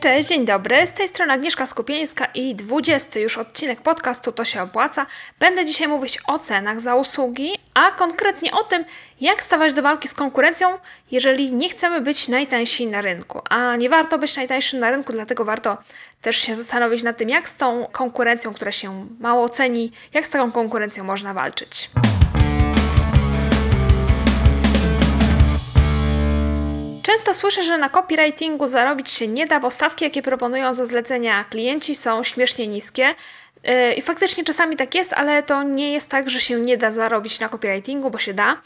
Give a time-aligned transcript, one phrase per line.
[0.00, 0.86] Cześć, dzień dobry.
[0.86, 5.06] Z tej strony Agnieszka Skupieńska i 20 już odcinek podcastu To się opłaca.
[5.38, 8.84] Będę dzisiaj mówić o cenach za usługi, a konkretnie o tym,
[9.20, 10.68] jak stawać do walki z konkurencją,
[11.10, 13.40] jeżeli nie chcemy być najtańsi na rynku.
[13.50, 15.78] A nie warto być najtańszym na rynku, dlatego warto
[16.22, 20.30] też się zastanowić nad tym, jak z tą konkurencją, która się mało ceni, jak z
[20.30, 21.90] taką konkurencją można walczyć.
[27.08, 31.44] Często słyszę, że na copywritingu zarobić się nie da, bo stawki, jakie proponują za zlecenia
[31.44, 33.14] klienci, są śmiesznie niskie.
[33.64, 36.90] Yy, I faktycznie czasami tak jest, ale to nie jest tak, że się nie da
[36.90, 38.56] zarobić na copywritingu, bo się da.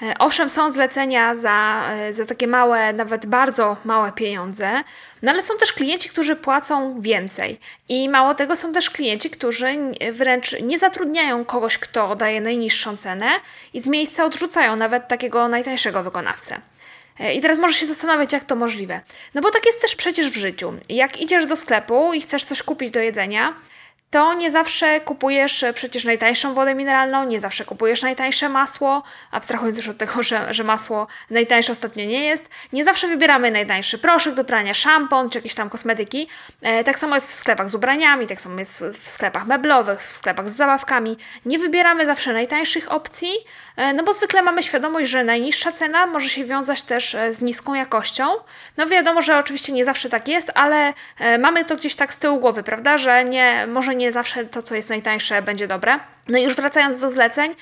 [0.00, 4.84] Yy, owszem, są zlecenia za, yy, za takie małe, nawet bardzo małe pieniądze,
[5.22, 7.60] no ale są też klienci, którzy płacą więcej.
[7.88, 9.68] I mało tego, są też klienci, którzy
[10.12, 13.26] wręcz nie zatrudniają kogoś, kto daje najniższą cenę
[13.74, 16.71] i z miejsca odrzucają nawet takiego najtańszego wykonawcę.
[17.20, 19.00] E, I teraz możesz się zastanawiać, jak to możliwe.
[19.34, 20.72] No bo tak jest też przecież w życiu.
[20.88, 23.54] Jak idziesz do sklepu i chcesz coś kupić do jedzenia,
[24.12, 29.76] to nie zawsze kupujesz e, przecież najtańszą wodę mineralną, nie zawsze kupujesz najtańsze masło, abstrahując
[29.76, 32.48] już od tego, że, że masło najtańsze ostatnio nie jest.
[32.72, 36.28] Nie zawsze wybieramy najtańszy proszek do prania, szampon czy jakieś tam kosmetyki.
[36.62, 40.12] E, tak samo jest w sklepach z ubraniami, tak samo jest w sklepach meblowych, w
[40.12, 41.16] sklepach z zabawkami.
[41.46, 43.32] Nie wybieramy zawsze najtańszych opcji,
[43.76, 47.74] e, no bo zwykle mamy świadomość, że najniższa cena może się wiązać też z niską
[47.74, 48.24] jakością.
[48.76, 50.92] No wiadomo, że oczywiście nie zawsze tak jest, ale
[51.38, 54.62] mamy to gdzieś tak z tyłu głowy, prawda, że nie, może nie nie zawsze to,
[54.62, 55.98] co jest najtańsze, będzie dobre.
[56.28, 57.52] No i już wracając do zleceń,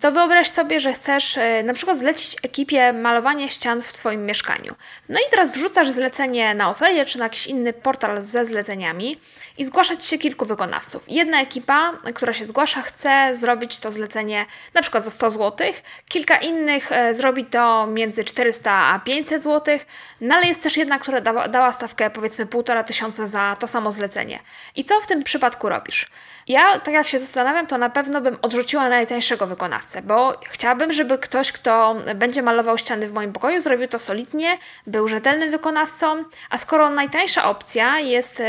[0.00, 4.74] to wyobraź sobie, że chcesz e, na przykład zlecić ekipie malowanie ścian w Twoim mieszkaniu.
[5.08, 9.16] No i teraz wrzucasz zlecenie na Oferię czy na jakiś inny portal ze zleceniami
[9.58, 11.04] i zgłasza Ci się kilku wykonawców.
[11.08, 15.72] Jedna ekipa, która się zgłasza, chce zrobić to zlecenie na przykład za 100 zł,
[16.08, 19.78] kilka innych e, zrobi to między 400 a 500 zł,
[20.20, 23.92] no ale jest też jedna, która dała, dała stawkę powiedzmy 1,5 tysiąca za to samo
[23.92, 24.38] zlecenie.
[24.76, 26.06] I co w tym przypadku robisz?
[26.48, 31.18] Ja, tak jak się zastanawiam, to na pewno bym odrzuciła najtańszego wykonawcę, bo chciałabym, żeby
[31.18, 36.58] ktoś, kto będzie malował ściany w moim pokoju, zrobił to solidnie, był rzetelnym wykonawcą, a
[36.58, 38.42] skoro najtańsza opcja jest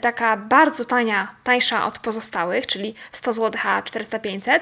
[0.00, 4.60] taka bardzo tania, tańsza od pozostałych, czyli 100 zł, a 400-500,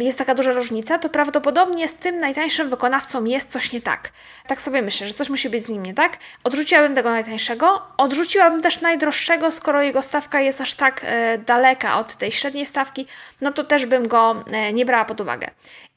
[0.00, 4.12] jest taka duża różnica, to prawdopodobnie z tym najtańszym wykonawcą jest coś nie tak.
[4.46, 6.16] Tak sobie myślę, że coś musi być z nim nie tak.
[6.44, 12.14] Odrzuciłabym tego najtańszego, odrzuciłabym też najdroższego, skoro jego stawka jest aż tak e, daleka od
[12.14, 13.06] tej średniej stawki,
[13.40, 15.50] no to też bym go e, nie brała pod uwagę.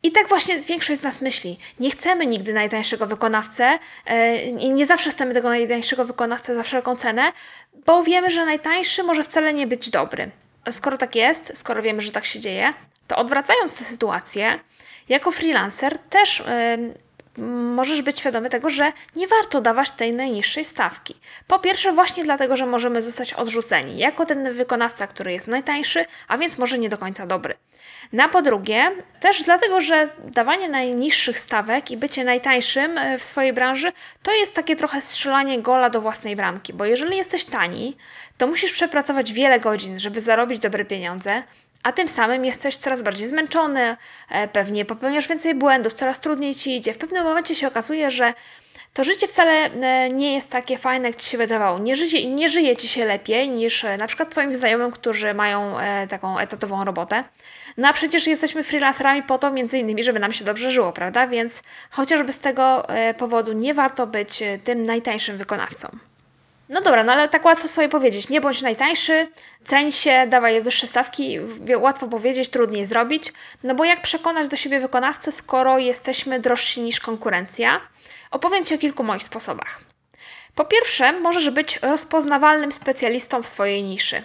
[0.04, 1.60] I tak właśnie większość z nas myśli.
[1.80, 6.96] Nie chcemy nigdy najtańszego wykonawcę e, i nie zawsze chcemy tego najtańszego wykonawcę za wszelką
[6.96, 7.32] cenę,
[7.86, 10.32] bo wiemy, że najtańszy może wcale nie być dobry.
[10.72, 12.74] Skoro tak jest, skoro wiemy, że tak się dzieje,
[13.10, 14.60] to odwracając tę sytuację,
[15.10, 16.44] jako freelancer też
[17.76, 21.16] możesz być świadomy tego, że nie warto dawać tej najniższej stawki.
[21.48, 26.38] Po pierwsze, właśnie dlatego, że możemy zostać odrzuceni jako ten wykonawca, który jest najtańszy, a
[26.38, 27.56] więc może nie do końca dobry.
[28.14, 33.54] Na po drugie, też dlatego, że dawanie najniższych stawek i bycie najtańszym e, w swojej
[33.54, 33.92] branży
[34.24, 37.98] to jest takie trochę strzelanie gola do własnej bramki, bo jeżeli jesteś tani,
[38.38, 41.44] to musisz przepracować wiele godzin, żeby zarobić dobre pieniądze,
[41.84, 43.98] a tym samym jesteś coraz bardziej zmęczony,
[44.30, 46.94] e, pewnie popełniasz więcej błędów, coraz trudniej ci idzie.
[46.94, 48.34] W pewnym momencie się okazuje, że
[48.94, 51.80] to życie wcale e, nie jest takie fajne, jak ci się wydawało.
[51.80, 55.76] Nie żyje, nie żyje ci się lepiej niż e, na przykład Twoim znajomym, którzy mają
[56.10, 57.24] taką etatową robotę.
[57.78, 61.28] No a przecież jesteśmy freelancerami po to między innymi, żeby nam się dobrze żyło, prawda?
[61.28, 62.88] Więc chociażby z tego
[63.18, 66.09] powodu nie warto być tym najtańszym wykonawcą.
[66.70, 68.30] No dobra, no ale tak łatwo sobie powiedzieć.
[68.30, 69.28] Nie bądź najtańszy,
[69.66, 71.40] ceń się, dawaj wyższe stawki.
[71.78, 73.34] Łatwo powiedzieć, trudniej zrobić.
[73.64, 77.82] No bo jak przekonać do siebie wykonawcę, skoro jesteśmy drożsi niż konkurencja?
[78.32, 79.82] Opowiem Ci o kilku moich sposobach.
[80.56, 84.22] Po pierwsze, możesz być rozpoznawalnym specjalistą w swojej niszy.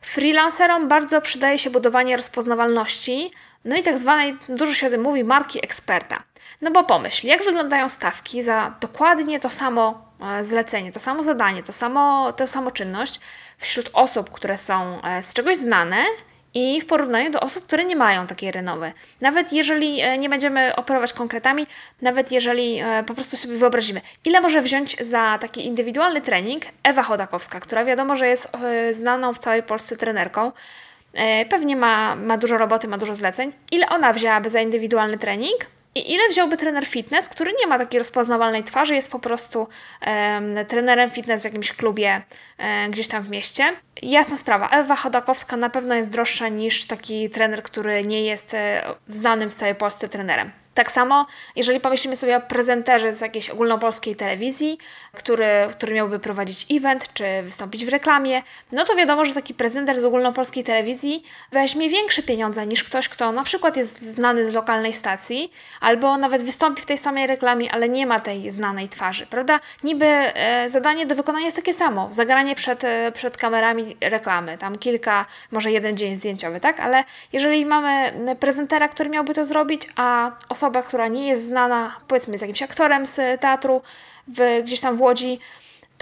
[0.00, 3.30] Freelancerom bardzo przydaje się budowanie rozpoznawalności,
[3.64, 6.22] no i tak zwanej, dużo się o tym mówi, marki eksperta.
[6.62, 11.62] No bo pomyśl, jak wyglądają stawki za dokładnie to samo e, zlecenie, to samo zadanie,
[11.62, 13.20] to samo, to samo czynność
[13.58, 16.04] wśród osób, które są e, z czegoś znane
[16.54, 18.92] i w porównaniu do osób, które nie mają takiej renowy.
[19.20, 21.66] Nawet jeżeli e, nie będziemy operować konkretami,
[22.02, 27.60] nawet jeżeli po prostu sobie wyobrazimy, ile może wziąć za taki indywidualny trening Ewa Chodakowska,
[27.60, 28.48] która wiadomo, że jest
[28.90, 30.52] znaną w całej Polsce trenerką,
[31.48, 36.12] pewnie ma, ma dużo roboty, ma dużo zleceń, ile ona wzięłaby za indywidualny trening, i
[36.12, 39.58] ile wziąłby trener fitness, który nie ma takiej rozpoznawalnej twarzy, jest po prostu
[40.06, 42.22] um, trenerem fitness w jakimś klubie
[42.58, 43.72] um, gdzieś tam w mieście?
[44.02, 48.94] Jasna sprawa, Ewa Chodakowska na pewno jest droższa niż taki trener, który nie jest um,
[49.08, 50.50] znanym w całej Polsce trenerem.
[50.74, 51.26] Tak samo,
[51.56, 54.78] jeżeli pomyślimy sobie o prezenterze z jakiejś ogólnopolskiej telewizji,
[55.12, 58.42] który, który miałby prowadzić event czy wystąpić w reklamie,
[58.72, 63.32] no to wiadomo, że taki prezenter z ogólnopolskiej telewizji weźmie większe pieniądze niż ktoś, kto
[63.32, 67.88] na przykład jest znany z lokalnej stacji, albo nawet wystąpi w tej samej reklamie, ale
[67.88, 69.60] nie ma tej znanej twarzy, prawda?
[69.84, 74.78] Niby e, zadanie do wykonania jest takie samo, zagranie przed, e, przed kamerami reklamy, tam
[74.78, 76.80] kilka, może jeden dzień zdjęciowy, tak?
[76.80, 81.96] Ale jeżeli mamy prezentera, który miałby to zrobić, a osoba osoba, która nie jest znana,
[82.08, 83.82] powiedzmy, z jakimś aktorem z teatru
[84.28, 85.38] w, gdzieś tam w Łodzi,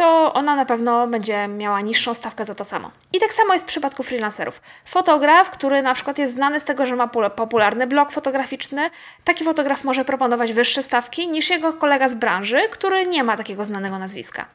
[0.02, 2.90] to ona na pewno będzie miała niższą stawkę za to samo.
[3.12, 4.62] I tak samo jest w przypadku freelancerów.
[4.84, 8.90] Fotograf, który na przykład jest znany z tego, że ma popularny blog fotograficzny,
[9.24, 13.64] taki fotograf może proponować wyższe stawki niż jego kolega z branży, który nie ma takiego
[13.64, 14.46] znanego nazwiska.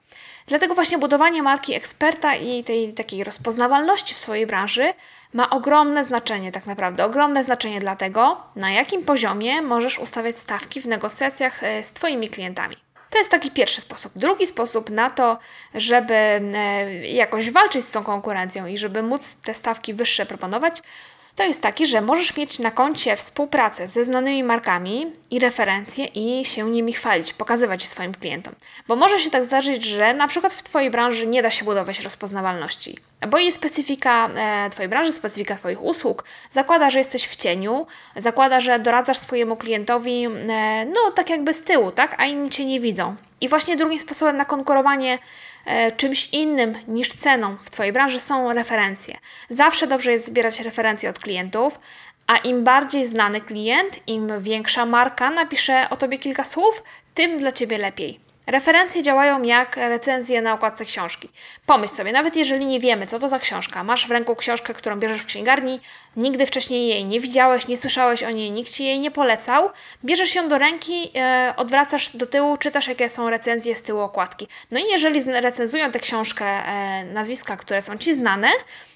[0.47, 4.93] Dlatego właśnie budowanie marki eksperta i tej takiej rozpoznawalności w swojej branży
[5.33, 10.81] ma ogromne znaczenie, tak naprawdę, ogromne znaczenie dla tego, na jakim poziomie możesz ustawiać stawki
[10.81, 12.86] w negocjacjach e, z Twoimi klientami.
[13.09, 14.11] To jest taki pierwszy sposób.
[14.15, 15.39] Drugi sposób na to,
[15.73, 20.81] żeby e, jakoś walczyć z tą konkurencją i żeby móc te stawki wyższe proponować,
[21.37, 26.45] to jest taki, że możesz mieć na koncie współpracę ze znanymi markami i referencje i
[26.45, 28.53] się nimi chwalić, pokazywać swoim klientom.
[28.87, 31.99] Bo może się tak zdarzyć, że na przykład w Twojej branży nie da się budować
[31.99, 32.97] rozpoznawalności,
[33.27, 38.59] bo jej specyfika e, Twojej branży, specyfika Twoich usług zakłada, że jesteś w cieniu, zakłada,
[38.59, 42.79] że doradzasz swojemu klientowi, e, no tak jakby z tyłu, tak, a inni Cię nie
[42.79, 43.15] widzą.
[43.41, 45.17] I właśnie drugim sposobem na konkurowanie
[45.97, 49.17] czymś innym niż ceną w Twojej branży są referencje.
[49.49, 51.79] Zawsze dobrze jest zbierać referencje od klientów,
[52.27, 56.83] a im bardziej znany klient, im większa marka napisze o Tobie kilka słów,
[57.13, 58.19] tym dla Ciebie lepiej.
[58.47, 61.29] Referencje działają jak recenzje na okładce książki.
[61.65, 64.99] Pomyśl sobie, nawet jeżeli nie wiemy, co to za książka, masz w ręku książkę, którą
[64.99, 65.79] bierzesz w księgarni,
[66.17, 69.69] nigdy wcześniej jej nie widziałeś, nie słyszałeś o niej, nikt ci jej nie polecał,
[70.05, 74.47] bierzesz ją do ręki, e, odwracasz do tyłu, czytasz, jakie są recenzje z tyłu okładki.
[74.71, 78.49] No i jeżeli recenzują tę książkę e, nazwiska, które są ci znane,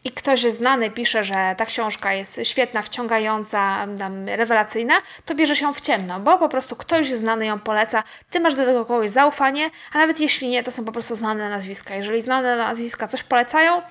[0.03, 4.93] i ktoś znany pisze, że ta książka jest świetna, wciągająca, tam, rewelacyjna,
[5.25, 8.65] to bierzesz ją w ciemno, bo po prostu ktoś znany ją poleca, ty masz do
[8.65, 11.95] tego kogoś zaufanie, a nawet jeśli nie, to są po prostu znane nazwiska.
[11.95, 13.81] Jeżeli znane nazwiska coś polecają,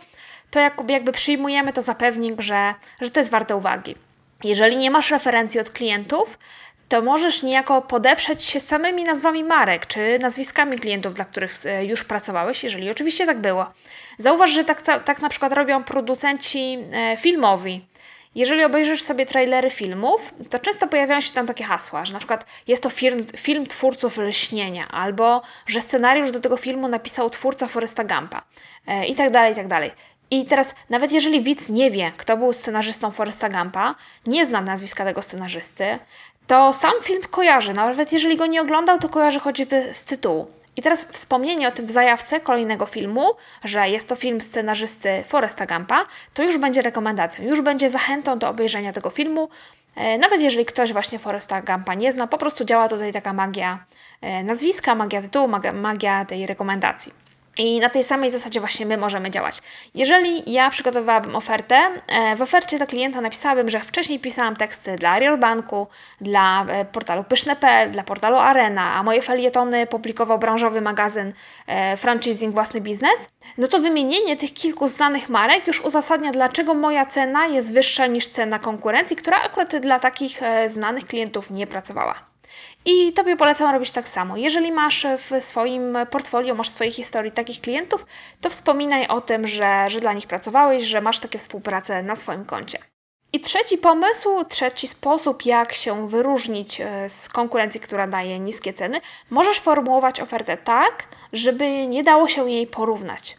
[0.51, 3.95] to jakby przyjmujemy to za pewnik, że, że to jest warte uwagi.
[4.45, 6.39] Jeżeli nie masz referencji od klientów,
[6.89, 12.05] to możesz niejako podeprzeć się samymi nazwami marek czy nazwiskami klientów, dla których e, już
[12.05, 13.67] pracowałeś, jeżeli oczywiście tak było.
[14.19, 17.85] Zauważ, że tak, tak na przykład robią producenci e, filmowi.
[18.35, 22.45] Jeżeli obejrzysz sobie trailery filmów, to często pojawiają się tam takie hasła, że na przykład
[22.67, 28.05] jest to film, film twórców Lśnienia, albo że scenariusz do tego filmu napisał twórca Foresta
[28.05, 28.43] Gampa
[28.87, 29.91] e, i tak dalej, i tak dalej.
[30.31, 33.95] I teraz, nawet jeżeli widz nie wie, kto był scenarzystą Foresta Gampa,
[34.27, 35.99] nie zna nazwiska tego scenarzysty,
[36.47, 37.73] to sam film kojarzy.
[37.73, 40.47] Nawet jeżeli go nie oglądał, to kojarzy choćby z tytułu.
[40.77, 43.31] I teraz wspomnienie o tym w zajawce kolejnego filmu,
[43.65, 46.05] że jest to film scenarzysty Foresta Gampa,
[46.35, 49.49] to już będzie rekomendacją, już będzie zachętą do obejrzenia tego filmu.
[49.97, 53.85] E, nawet jeżeli ktoś właśnie Foresta Gampa nie zna, po prostu działa tutaj taka magia
[54.21, 57.30] e, nazwiska, magia tytułu, magia tej rekomendacji.
[57.59, 59.63] I na tej samej zasadzie właśnie my możemy działać.
[59.95, 61.77] Jeżeli ja przygotowywałabym ofertę,
[62.09, 65.87] e, w ofercie do klienta napisałabym, że wcześniej pisałam teksty dla Ariel Banku,
[66.21, 71.33] dla e, portalu Pyszne.pl, dla portalu Arena, a moje felietony publikował branżowy magazyn
[71.67, 73.27] e, Franchising Własny Biznes,
[73.59, 78.29] no to wymienienie tych kilku znanych marek już uzasadnia, dlaczego moja cena jest wyższa niż
[78.29, 82.30] cena konkurencji, która akurat dla takich znanych klientów nie pracowała.
[82.85, 84.37] I Tobie polecam robić tak samo.
[84.37, 88.07] Jeżeli masz w swoim portfolio, masz w swojej historii takich klientów,
[88.41, 92.45] to wspominaj o tym, że, że dla nich pracowałeś, że masz takie współpracę na swoim
[92.45, 92.79] koncie.
[93.33, 99.01] I trzeci pomysł, trzeci sposób, jak się wyróżnić e, z konkurencji, która daje niskie ceny,
[99.31, 103.37] możesz formułować ofertę tak, żeby nie dało się jej porównać.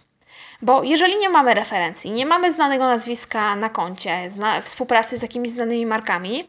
[0.61, 5.51] Bo jeżeli nie mamy referencji, nie mamy znanego nazwiska na koncie, zna, współpracy z jakimiś
[5.51, 6.47] znanymi markami,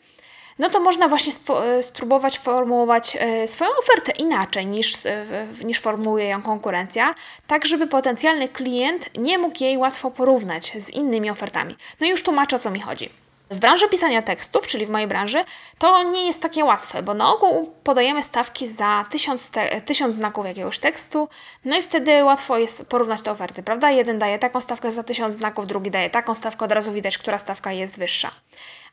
[0.58, 4.94] no to można właśnie e, spróbować formułować e, swoją ofertę inaczej niż,
[5.64, 7.14] niż formułuje ją konkurencja,
[7.46, 11.76] tak żeby potencjalny klient nie mógł jej łatwo porównać z innymi ofertami.
[12.00, 13.22] No i już tłumaczę o co mi chodzi.
[13.52, 15.44] W branży pisania tekstów, czyli w mojej branży,
[15.78, 20.46] to nie jest takie łatwe, bo na ogół podajemy stawki za tysiąc, te, tysiąc znaków
[20.46, 21.28] jakiegoś tekstu,
[21.64, 23.90] no i wtedy łatwo jest porównać te oferty, prawda?
[23.90, 27.38] Jeden daje taką stawkę za tysiąc znaków, drugi daje taką stawkę, od razu widać, która
[27.38, 28.30] stawka jest wyższa.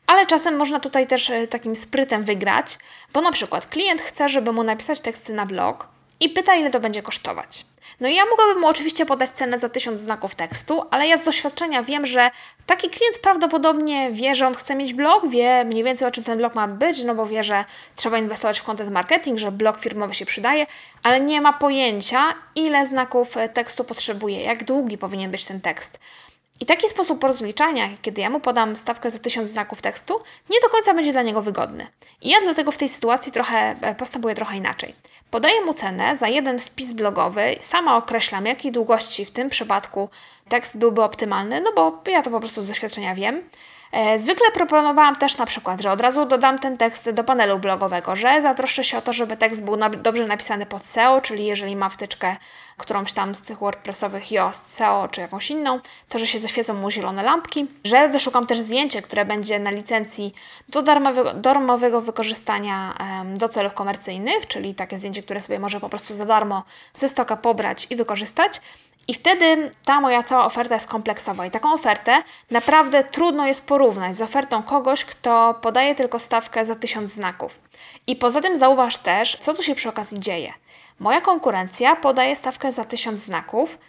[0.09, 2.77] Ale czasem można tutaj też e, takim sprytem wygrać,
[3.13, 5.87] bo na przykład klient chce, żeby mu napisać teksty na blog
[6.19, 7.65] i pyta, ile to będzie kosztować.
[7.99, 11.23] No i ja mogłabym mu oczywiście podać cenę za 1000 znaków tekstu, ale ja z
[11.23, 12.31] doświadczenia wiem, że
[12.65, 16.37] taki klient prawdopodobnie wie, że on chce mieć blog, wie mniej więcej o czym ten
[16.37, 20.13] blog ma być, no bo wie, że trzeba inwestować w content marketing, że blog firmowy
[20.13, 20.65] się przydaje,
[21.03, 25.99] ale nie ma pojęcia, ile znaków tekstu potrzebuje, jak długi powinien być ten tekst.
[26.59, 30.69] I taki sposób rozliczania, kiedy ja mu podam stawkę za 1000 znaków tekstu, nie do
[30.69, 31.87] końca będzie dla niego wygodny.
[32.21, 34.95] I ja dlatego w tej sytuacji trochę e, postępuję trochę inaczej.
[35.31, 40.09] Podaję mu cenę za jeden wpis blogowy, sama określam, jakiej długości w tym przypadku
[40.49, 43.43] tekst byłby optymalny, no bo ja to po prostu z doświadczenia wiem.
[43.91, 48.15] E, zwykle proponowałam też na przykład, że od razu dodam ten tekst do panelu blogowego,
[48.15, 51.89] że zatroszczę się o to, żeby tekst był dobrze napisany pod SEO, czyli jeżeli ma
[51.89, 52.35] wtyczkę
[52.79, 56.91] którąś tam z tych WordPressowych Yoast SEO czy jakąś inną, to że się zaświecą mu
[56.91, 60.33] zielone lampki, że wyszukam też zdjęcie, które będzie na licencji
[60.69, 66.13] do darmowego, darmowego wykorzystania do celów komercyjnych, czyli takie zdjęcie, które sobie może po prostu
[66.13, 68.62] za darmo ze stoka pobrać i wykorzystać.
[69.07, 71.45] I wtedy ta moja cała oferta jest kompleksowa.
[71.45, 76.75] I taką ofertę naprawdę trudno jest porównać z ofertą kogoś, kto podaje tylko stawkę za
[76.75, 77.59] tysiąc znaków.
[78.07, 80.53] I poza tym zauważ też, co tu się przy okazji dzieje.
[80.99, 83.79] Moja konkurencja podaje stawkę za tysiąc znaków,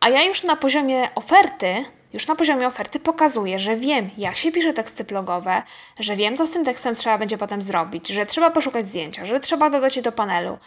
[0.00, 4.52] a ja już na poziomie oferty, już na poziomie oferty pokazuję, że wiem, jak się
[4.52, 5.62] pisze teksty blogowe,
[6.00, 9.40] że wiem, co z tym tekstem trzeba będzie potem zrobić, że trzeba poszukać zdjęcia, że
[9.40, 10.58] trzeba dodać je do panelu,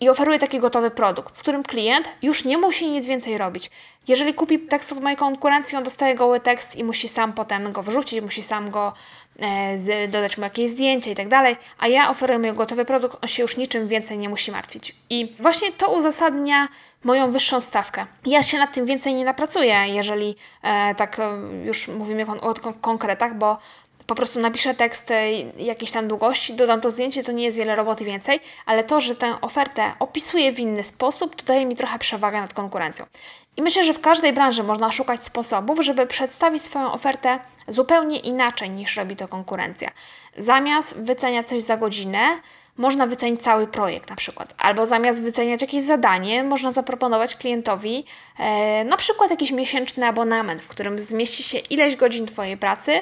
[0.00, 3.70] i oferuje taki gotowy produkt, z którym klient już nie musi nic więcej robić.
[4.08, 7.82] Jeżeli kupi tekst od mojej konkurencji, on dostaje goły tekst i musi sam potem go
[7.82, 8.92] wrzucić, musi sam go
[9.38, 13.28] e, dodać mu jakieś zdjęcie i tak dalej, a ja oferuję mu gotowy produkt, on
[13.28, 14.96] się już niczym więcej nie musi martwić.
[15.10, 16.68] I właśnie to uzasadnia
[17.04, 18.06] moją wyższą stawkę.
[18.26, 22.72] Ja się nad tym więcej nie napracuję, jeżeli e, tak e, już mówimy o, o
[22.80, 23.58] konkretach, bo
[24.06, 25.12] po prostu napiszę tekst
[25.58, 29.16] jakiejś tam długości, dodam to zdjęcie, to nie jest wiele roboty więcej, ale to, że
[29.16, 33.06] tę ofertę opisuję w inny sposób, to daje mi trochę przewagę nad konkurencją.
[33.56, 38.70] I myślę, że w każdej branży można szukać sposobów, żeby przedstawić swoją ofertę zupełnie inaczej
[38.70, 39.90] niż robi to konkurencja.
[40.38, 42.40] Zamiast wyceniać coś za godzinę,
[42.76, 48.04] można wycenić cały projekt na przykład, albo zamiast wyceniać jakieś zadanie, można zaproponować klientowi
[48.38, 53.00] e, na przykład jakiś miesięczny abonament, w którym zmieści się ileś godzin Twojej pracy,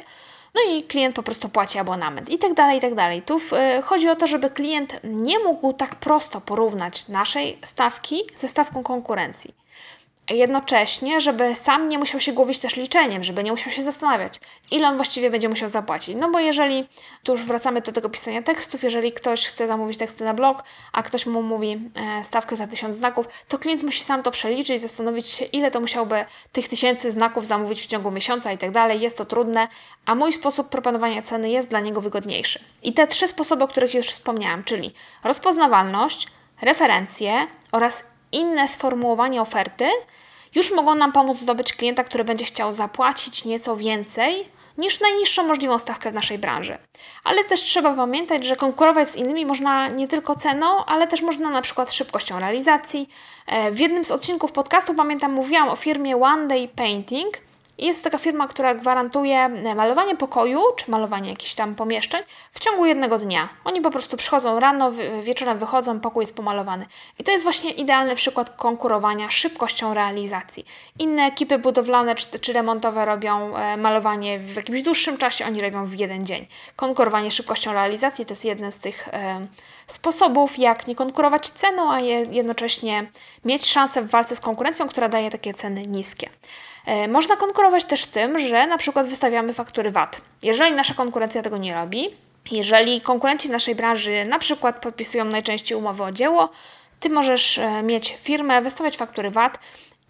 [0.55, 3.23] no i klient po prostu płaci abonament i tak dalej, i tak dalej.
[3.23, 8.49] Tu y, chodzi o to, żeby klient nie mógł tak prosto porównać naszej stawki ze
[8.49, 9.64] stawką konkurencji
[10.31, 14.41] jednocześnie, żeby sam nie musiał się głowić też liczeniem, żeby nie musiał się zastanawiać,
[14.71, 16.17] ile on właściwie będzie musiał zapłacić.
[16.17, 16.89] No bo jeżeli,
[17.23, 20.63] tu już wracamy do tego pisania tekstów, jeżeli ktoś chce zamówić teksty na blog,
[20.93, 21.91] a ktoś mu mówi
[22.21, 25.81] e, stawkę za tysiąc znaków, to klient musi sam to przeliczyć, zastanowić się, ile to
[25.81, 29.01] musiałby tych tysięcy znaków zamówić w ciągu miesiąca i tak dalej.
[29.01, 29.69] Jest to trudne,
[30.07, 32.61] a mój sposób proponowania ceny jest dla niego wygodniejszy.
[32.83, 36.29] I te trzy sposoby, o których już wspomniałam, czyli rozpoznawalność,
[36.63, 39.89] referencje oraz inne sformułowanie oferty
[40.55, 44.49] już mogą nam pomóc zdobyć klienta, który będzie chciał zapłacić nieco więcej
[44.79, 46.79] niż najniższą możliwą stawkę w naszej branży.
[47.25, 51.51] Ale też trzeba pamiętać, że konkurować z innymi można nie tylko ceną, ale też można
[51.51, 53.09] na przykład szybkością realizacji.
[53.47, 57.39] E, w jednym z odcinków podcastu, pamiętam, mówiłam o firmie One Day Painting,
[57.79, 63.19] jest taka firma, która gwarantuje malowanie pokoju czy malowanie jakichś tam pomieszczeń w ciągu jednego
[63.19, 63.49] dnia.
[63.65, 66.87] Oni po prostu przychodzą rano, wieczorem wychodzą, pokój jest pomalowany.
[67.19, 70.67] I to jest właśnie idealny przykład konkurowania szybkością realizacji.
[70.99, 75.85] Inne ekipy budowlane czy, czy remontowe robią e, malowanie w jakimś dłuższym czasie, oni robią
[75.85, 76.47] w jeden dzień.
[76.77, 79.41] Konkurowanie szybkością realizacji to jest jeden z tych e,
[79.87, 82.01] sposobów, jak nie konkurować ceną, a
[82.31, 83.07] jednocześnie
[83.45, 86.31] mieć szansę w walce z konkurencją, która daje takie ceny niskie.
[86.87, 90.21] E, można konkurować też tym, że na przykład wystawiamy faktury VAT.
[90.43, 92.09] Jeżeli nasza konkurencja tego nie robi,
[92.51, 96.49] jeżeli konkurenci z naszej branży na przykład podpisują najczęściej umowy o dzieło,
[97.01, 99.59] ty możesz e, mieć firmę, wystawiać faktury VAT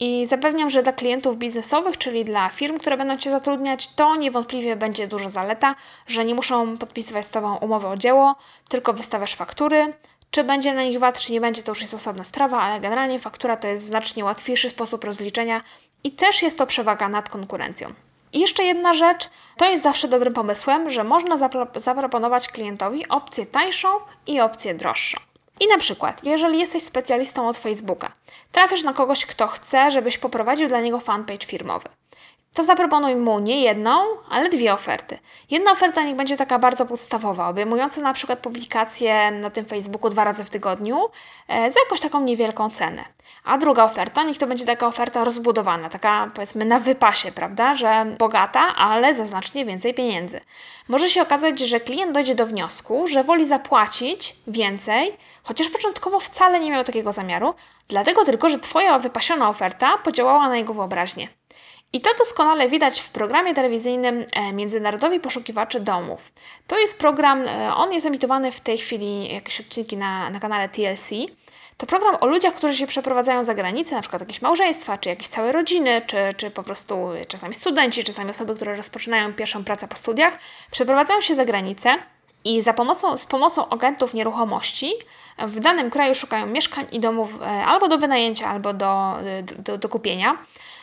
[0.00, 4.76] i zapewniam, że dla klientów biznesowych, czyli dla firm, które będą Cię zatrudniać, to niewątpliwie
[4.76, 5.75] będzie duża zaleta,
[6.07, 8.35] że nie muszą podpisywać z Tobą umowy o dzieło,
[8.69, 9.93] tylko wystawiasz faktury.
[10.31, 13.19] Czy będzie na nich VAT, czy nie będzie, to już jest osobna sprawa, ale generalnie
[13.19, 15.61] faktura to jest znacznie łatwiejszy sposób rozliczenia
[16.04, 17.92] i też jest to przewaga nad konkurencją.
[18.32, 23.46] I jeszcze jedna rzecz, to jest zawsze dobrym pomysłem, że można zapro zaproponować klientowi opcję
[23.46, 23.88] tańszą
[24.26, 25.20] i opcję droższą.
[25.61, 28.12] I na przykład, jeżeli jesteś specjalistą od Facebooka,
[28.52, 31.88] trafisz na kogoś, kto chce, żebyś poprowadził dla niego fanpage firmowy.
[32.54, 35.18] To zaproponuj mu nie jedną, ale dwie oferty.
[35.50, 40.25] Jedna oferta niech będzie taka bardzo podstawowa, obejmująca na przykład publikację na tym Facebooku dwa
[40.25, 41.08] razy w tygodniu
[41.49, 43.04] e, za jakąś taką niewielką cenę.
[43.44, 48.04] A druga oferta, niech to będzie taka oferta rozbudowana, taka powiedzmy na wypasie, prawda, że
[48.18, 50.40] bogata, ale za znacznie więcej pieniędzy.
[50.88, 56.61] Może się okazać, że klient dojdzie do wniosku, że woli zapłacić więcej, chociaż początkowo wcale
[56.61, 57.54] nie miał takiego zamiaru,
[57.88, 61.28] dlatego tylko, że Twoja wypasiona oferta podziałała na jego wyobraźnię.
[61.94, 66.32] I to doskonale widać w programie telewizyjnym e, Międzynarodowi Poszukiwacze Domów.
[66.66, 70.68] To jest program, e, on jest emitowany w tej chwili, jakieś odcinki na, na kanale
[70.68, 71.10] TLC.
[71.76, 75.28] To program o ludziach, którzy się przeprowadzają za granicę, na przykład jakieś małżeństwa, czy jakieś
[75.28, 79.96] całe rodziny, czy, czy po prostu czasami studenci, czasami osoby, które rozpoczynają pierwszą pracę po
[79.96, 80.38] studiach,
[80.70, 81.94] przeprowadzają się za granicę
[82.44, 84.92] i za pomocą, z pomocą agentów nieruchomości
[85.38, 89.14] w danym kraju szukają mieszkań i domów e, albo do wynajęcia, albo do,
[89.58, 90.36] do, do kupienia.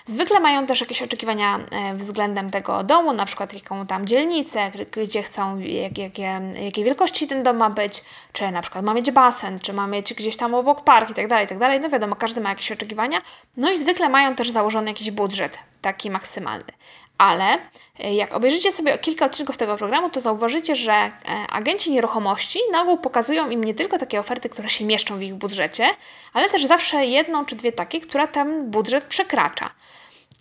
[0.05, 5.23] Zwykle mają też jakieś oczekiwania e, względem tego domu, na przykład jaką tam dzielnicę, gdzie
[5.23, 8.03] chcą, jak, jakie, jakiej wielkości ten dom ma być,
[8.33, 11.27] czy na przykład ma mieć basen, czy ma mieć gdzieś tam obok park i tak
[11.27, 11.79] dalej, tak dalej.
[11.79, 13.21] No wiadomo, każdy ma jakieś oczekiwania.
[13.57, 16.71] No i zwykle mają też założony jakiś budżet, taki maksymalny.
[17.21, 17.57] Ale
[17.99, 21.11] e, jak obejrzycie sobie kilka odcinków tego programu, to zauważycie, że e,
[21.49, 25.35] agenci nieruchomości na ogół pokazują im nie tylko takie oferty, które się mieszczą w ich
[25.35, 25.89] budżecie,
[26.33, 29.69] ale też zawsze jedną czy dwie takie, która ten budżet przekracza.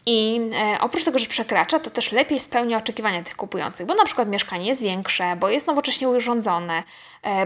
[0.07, 4.05] I e, oprócz tego, że przekracza, to też lepiej spełnia oczekiwania tych kupujących, bo na
[4.05, 6.83] przykład mieszkanie jest większe, bo jest nowocześnie urządzone,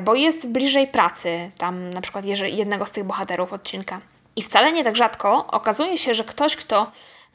[0.05, 4.01] bo jest bliżej pracy, tam na przykład jednego z tych bohaterów odcinka.
[4.37, 6.87] I wcale nie tak rzadko okazuje się, że ktoś, kto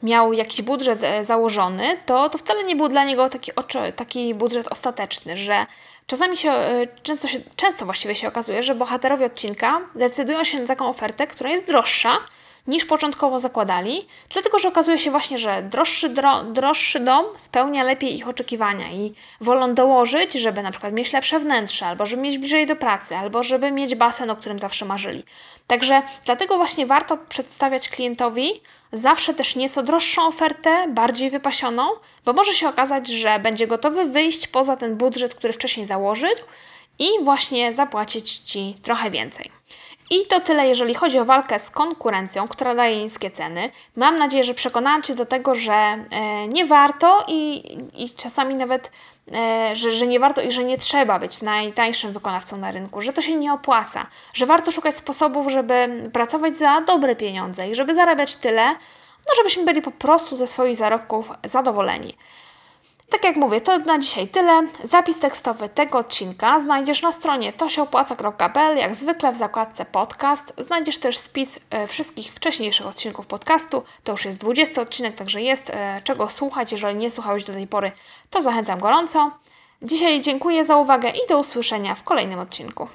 [0.02, 3.52] miał jakiś budżet e, założony, to, to wcale nie był dla niego taki,
[3.96, 5.66] taki budżet ostateczny, że
[6.06, 10.66] czasami się, e, często, się, często właściwie się okazuje, że bohaterowie odcinka decydują się na
[10.66, 12.18] taką ofertę, która jest droższa,
[12.66, 18.14] niż początkowo zakładali, dlatego że okazuje się właśnie, że droższy, dro, droższy dom spełnia lepiej
[18.16, 22.66] ich oczekiwania i wolą dołożyć, żeby na przykład mieć lepsze wnętrze, albo żeby mieć bliżej
[22.66, 25.24] do pracy, albo żeby mieć basen, o którym zawsze marzyli.
[25.66, 28.60] Także dlatego właśnie warto przedstawiać klientowi
[28.92, 31.88] zawsze też nieco droższą ofertę, bardziej wypasioną,
[32.24, 36.30] bo może się okazać, że będzie gotowy wyjść poza ten budżet, który wcześniej założył
[36.98, 39.50] i właśnie zapłacić Ci trochę więcej.
[40.10, 43.70] I to tyle, jeżeli chodzi o walkę z konkurencją, która daje niskie ceny.
[43.96, 48.90] Mam nadzieję, że przekonałam Cię do tego, że e, nie warto i, i czasami nawet,
[49.32, 53.12] e, że, że nie warto i że nie trzeba być najtańszym wykonawcą na rynku, że
[53.12, 57.94] to się nie opłaca, że warto szukać sposobów, żeby pracować za dobre pieniądze i żeby
[57.94, 58.68] zarabiać tyle,
[59.28, 62.16] no żebyśmy byli po prostu ze swoich zarobków zadowoleni.
[63.10, 64.66] Tak jak mówię, to na dzisiaj tyle.
[64.84, 70.52] Zapis tekstowy tego odcinka znajdziesz na stronie tosiopłaca.pl, jak zwykle w zakładce podcast.
[70.58, 73.82] Znajdziesz też spis e, wszystkich wcześniejszych odcinków podcastu.
[74.04, 76.72] To już jest 20 odcinek, także jest e, czego słuchać.
[76.72, 77.92] Jeżeli nie słuchałeś do tej pory,
[78.30, 79.30] to zachęcam gorąco.
[79.82, 82.88] Dzisiaj dziękuję za uwagę i do usłyszenia w kolejnym odcinku.